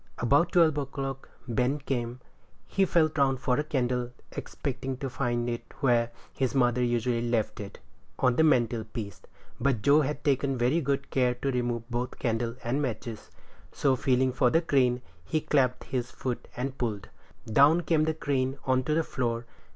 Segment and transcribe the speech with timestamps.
[0.17, 2.21] About twelve o'clock Ben came.
[2.65, 7.59] He felt round for a candle, expecting to find it where his mother usually left
[7.59, 7.77] it
[8.17, 9.21] on the mantel piece;
[9.59, 13.29] but Joe had taken very good care to remove both candle and matches;
[13.71, 17.09] so, feeling for the crane, he clapped in his foot and pulled;
[17.45, 19.45] down came the crane on to the floor.